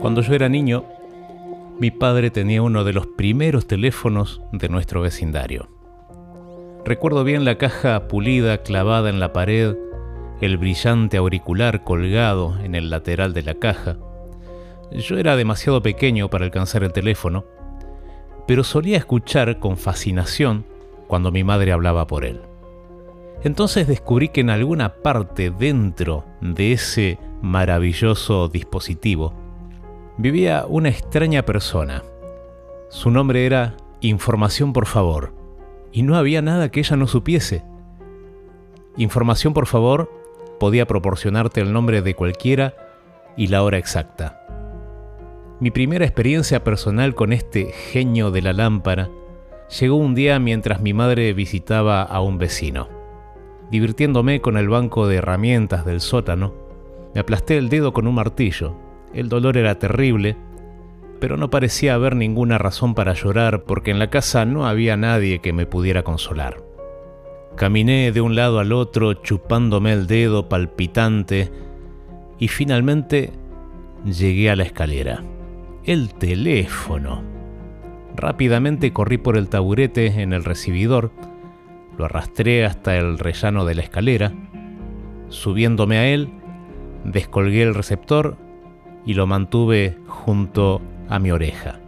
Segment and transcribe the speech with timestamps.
[0.00, 0.84] Cuando yo era niño,
[1.78, 5.68] mi padre tenía uno de los primeros teléfonos de nuestro vecindario.
[6.84, 9.76] Recuerdo bien la caja pulida clavada en la pared,
[10.40, 13.96] el brillante auricular colgado en el lateral de la caja.
[14.90, 17.44] Yo era demasiado pequeño para alcanzar el teléfono,
[18.46, 20.64] pero solía escuchar con fascinación
[21.06, 22.40] cuando mi madre hablaba por él.
[23.44, 29.34] Entonces descubrí que en alguna parte dentro de ese maravilloso dispositivo
[30.16, 32.02] vivía una extraña persona.
[32.88, 35.32] Su nombre era Información por favor,
[35.92, 37.62] y no había nada que ella no supiese.
[38.96, 40.10] Información por favor
[40.58, 42.74] podía proporcionarte el nombre de cualquiera
[43.36, 44.44] y la hora exacta.
[45.60, 49.08] Mi primera experiencia personal con este genio de la lámpara
[49.80, 53.01] llegó un día mientras mi madre visitaba a un vecino.
[53.72, 56.54] Divirtiéndome con el banco de herramientas del sótano,
[57.12, 58.76] me aplasté el dedo con un martillo
[59.12, 60.36] el dolor era terrible,
[61.20, 65.40] pero no parecía haber ninguna razón para llorar porque en la casa no había nadie
[65.40, 66.62] que me pudiera consolar.
[67.56, 71.50] Caminé de un lado al otro chupándome el dedo palpitante
[72.38, 73.30] y finalmente
[74.04, 75.22] llegué a la escalera.
[75.84, 77.22] El teléfono.
[78.16, 81.12] Rápidamente corrí por el taburete en el recibidor,
[81.96, 84.32] lo arrastré hasta el rellano de la escalera.
[85.28, 86.30] Subiéndome a él,
[87.04, 88.36] descolgué el receptor
[89.04, 91.80] y lo mantuve junto a mi oreja.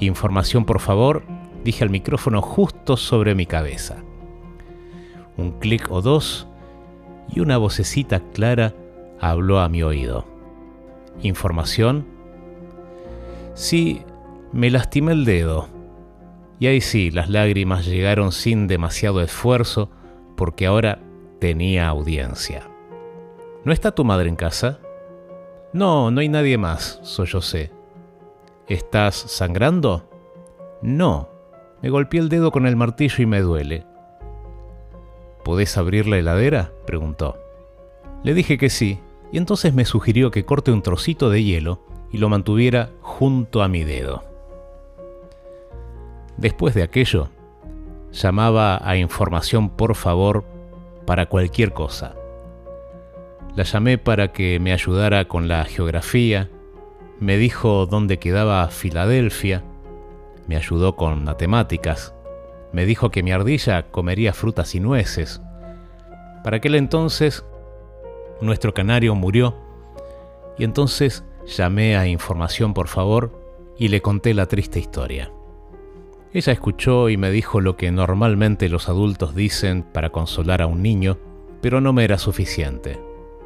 [0.00, 1.22] Información, por favor,
[1.64, 3.96] dije al micrófono justo sobre mi cabeza.
[5.36, 6.48] Un clic o dos
[7.28, 8.74] y una vocecita clara
[9.20, 10.24] habló a mi oído.
[11.22, 12.06] Información.
[13.54, 14.02] Sí,
[14.52, 15.68] me lastimé el dedo.
[16.58, 19.90] Y ahí sí, las lágrimas llegaron sin demasiado esfuerzo
[20.36, 21.00] porque ahora
[21.38, 22.68] tenía audiencia.
[23.64, 24.80] ¿No está tu madre en casa?
[25.72, 27.70] No, no hay nadie más, sollocé.
[28.66, 30.08] ¿Estás sangrando?
[30.82, 31.28] No,
[31.82, 33.86] me golpeé el dedo con el martillo y me duele.
[35.44, 36.72] ¿Podés abrir la heladera?
[36.86, 37.38] preguntó.
[38.24, 39.00] Le dije que sí,
[39.30, 43.68] y entonces me sugirió que corte un trocito de hielo y lo mantuviera junto a
[43.68, 44.24] mi dedo.
[46.38, 47.30] Después de aquello,
[48.12, 50.44] llamaba a información por favor
[51.04, 52.14] para cualquier cosa.
[53.56, 56.48] La llamé para que me ayudara con la geografía,
[57.18, 59.64] me dijo dónde quedaba Filadelfia,
[60.46, 62.14] me ayudó con matemáticas,
[62.72, 65.42] me dijo que mi ardilla comería frutas y nueces.
[66.44, 67.44] Para aquel entonces,
[68.40, 69.56] nuestro canario murió
[70.56, 73.32] y entonces llamé a información por favor
[73.76, 75.32] y le conté la triste historia.
[76.32, 80.82] Ella escuchó y me dijo lo que normalmente los adultos dicen para consolar a un
[80.82, 81.18] niño,
[81.62, 83.00] pero no me era suficiente.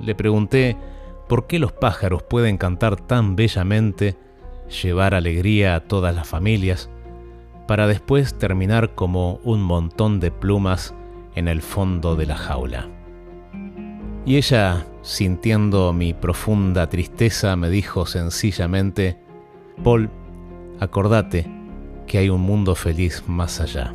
[0.00, 0.76] Le pregunté
[1.28, 4.16] por qué los pájaros pueden cantar tan bellamente,
[4.82, 6.90] llevar alegría a todas las familias,
[7.68, 10.94] para después terminar como un montón de plumas
[11.36, 12.88] en el fondo de la jaula.
[14.26, 19.16] Y ella, sintiendo mi profunda tristeza, me dijo sencillamente,
[19.82, 20.10] Paul,
[20.80, 21.63] acordate
[22.06, 23.94] que hay un mundo feliz más allá.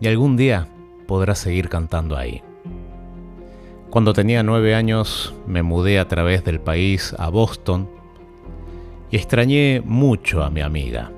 [0.00, 0.68] Y algún día
[1.06, 2.42] podrás seguir cantando ahí.
[3.90, 7.88] Cuando tenía nueve años me mudé a través del país a Boston
[9.10, 11.10] y extrañé mucho a mi amiga.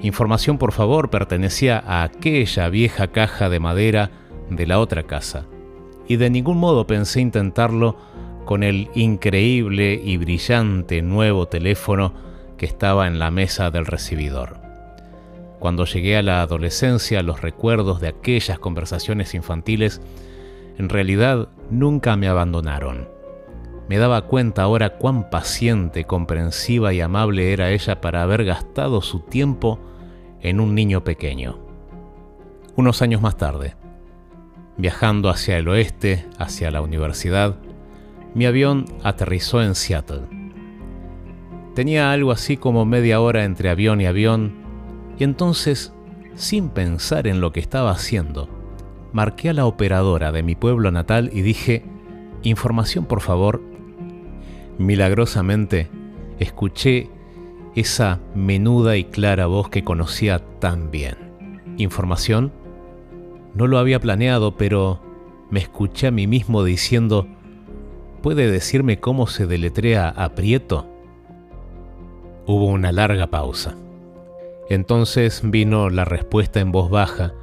[0.00, 4.10] Información por favor pertenecía a aquella vieja caja de madera
[4.50, 5.46] de la otra casa
[6.08, 7.96] y de ningún modo pensé intentarlo
[8.44, 12.14] con el increíble y brillante nuevo teléfono
[12.56, 14.65] que estaba en la mesa del recibidor.
[15.58, 20.00] Cuando llegué a la adolescencia los recuerdos de aquellas conversaciones infantiles
[20.78, 23.08] en realidad nunca me abandonaron.
[23.88, 29.20] Me daba cuenta ahora cuán paciente, comprensiva y amable era ella para haber gastado su
[29.20, 29.78] tiempo
[30.40, 31.58] en un niño pequeño.
[32.74, 33.74] Unos años más tarde,
[34.76, 37.56] viajando hacia el oeste, hacia la universidad,
[38.34, 40.22] mi avión aterrizó en Seattle.
[41.74, 44.65] Tenía algo así como media hora entre avión y avión,
[45.18, 45.92] y entonces,
[46.34, 48.48] sin pensar en lo que estaba haciendo,
[49.12, 51.84] marqué a la operadora de mi pueblo natal y dije,
[52.42, 53.62] información por favor.
[54.78, 55.88] Milagrosamente,
[56.38, 57.08] escuché
[57.74, 61.16] esa menuda y clara voz que conocía tan bien.
[61.78, 62.52] ¿Información?
[63.54, 65.00] No lo había planeado, pero
[65.50, 67.26] me escuché a mí mismo diciendo,
[68.22, 70.86] ¿puede decirme cómo se deletrea aprieto?
[72.46, 73.76] Hubo una larga pausa.
[74.68, 77.34] Entonces vino la respuesta en voz baja,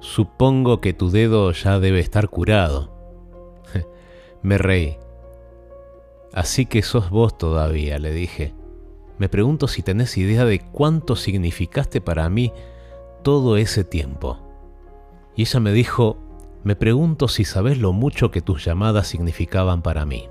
[0.00, 2.90] Supongo que tu dedo ya debe estar curado.
[4.42, 4.98] Me reí.
[6.32, 8.54] Así que sos vos todavía, le dije.
[9.18, 12.52] Me pregunto si tenés idea de cuánto significaste para mí
[13.22, 14.38] todo ese tiempo.
[15.34, 16.18] Y ella me dijo,
[16.62, 20.28] me pregunto si sabes lo mucho que tus llamadas significaban para mí.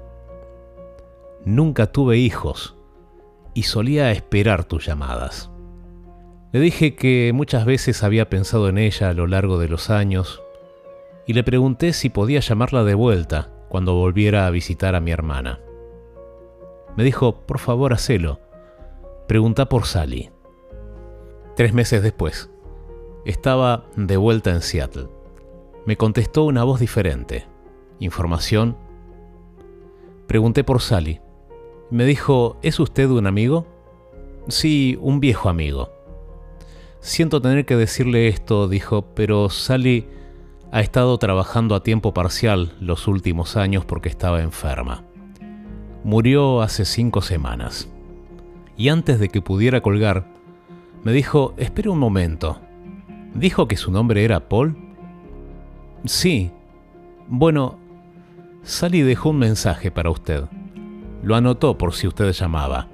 [1.44, 2.76] Nunca tuve hijos
[3.54, 5.52] y solía esperar tus llamadas.
[6.56, 10.42] Le dije que muchas veces había pensado en ella a lo largo de los años
[11.26, 15.60] y le pregunté si podía llamarla de vuelta cuando volviera a visitar a mi hermana.
[16.96, 18.40] Me dijo, por favor, hacelo.
[19.28, 20.32] Pregunta por Sally.
[21.58, 22.50] Tres meses después,
[23.26, 25.10] estaba de vuelta en Seattle.
[25.86, 27.48] Me contestó una voz diferente.
[28.00, 28.78] Información.
[30.26, 31.20] Pregunté por Sally.
[31.92, 33.68] Me dijo, ¿es usted un amigo?
[34.48, 35.95] Sí, un viejo amigo.
[37.06, 40.08] Siento tener que decirle esto, dijo, pero Sally
[40.72, 45.04] ha estado trabajando a tiempo parcial los últimos años porque estaba enferma.
[46.04, 47.88] Murió hace cinco semanas.
[48.76, 50.26] Y antes de que pudiera colgar,
[51.04, 52.60] me dijo, espere un momento.
[53.36, 54.76] ¿Dijo que su nombre era Paul?
[56.06, 56.50] Sí.
[57.28, 57.78] Bueno,
[58.64, 60.46] Sally dejó un mensaje para usted.
[61.22, 62.88] Lo anotó por si usted llamaba.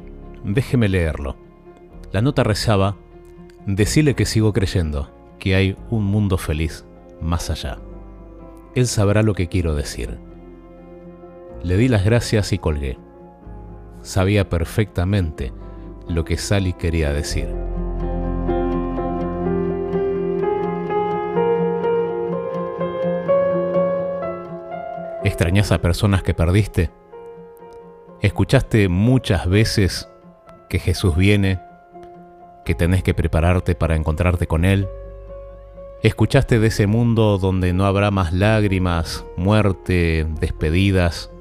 [0.43, 1.37] Déjeme leerlo.
[2.11, 2.97] La nota rezaba,
[3.65, 5.09] decile que sigo creyendo,
[5.39, 6.85] que hay un mundo feliz
[7.21, 7.77] más allá.
[8.75, 10.19] Él sabrá lo que quiero decir.
[11.63, 12.97] Le di las gracias y colgué.
[14.01, 15.53] Sabía perfectamente
[16.07, 17.47] lo que Sally quería decir.
[25.23, 26.91] ¿Extrañas a personas que perdiste?
[28.21, 30.09] ¿Escuchaste muchas veces
[30.69, 31.59] que Jesús viene,
[32.65, 34.87] que tenés que prepararte para encontrarte con Él?
[36.03, 41.31] ¿Escuchaste de ese mundo donde no habrá más lágrimas, muerte, despedidas,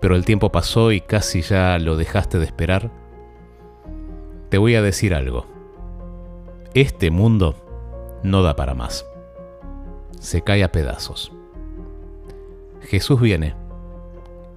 [0.00, 2.90] pero el tiempo pasó y casi ya lo dejaste de esperar?
[4.48, 5.46] Te voy a decir algo.
[6.74, 7.54] Este mundo
[8.24, 9.06] no da para más.
[10.18, 11.32] Se cae a pedazos.
[12.80, 13.54] Jesús viene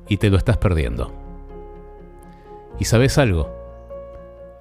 [0.08, 1.12] y te lo estás perdiendo.
[2.80, 3.61] ¿Y sabes algo?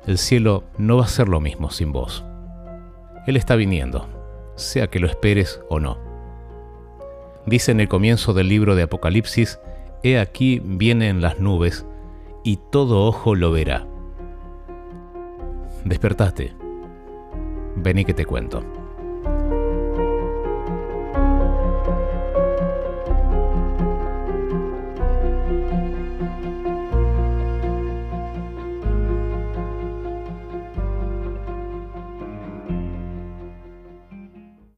[0.07, 2.25] El cielo no va a ser lo mismo sin vos.
[3.27, 4.21] Él está viniendo
[4.61, 5.99] sea que lo esperes o no.
[7.47, 9.59] Dice en el comienzo del libro de Apocalipsis,
[10.03, 11.87] He aquí viene en las nubes,
[12.45, 13.87] y todo ojo lo verá.
[15.85, 16.55] Despertaste.
[17.77, 18.80] Vení que te cuento.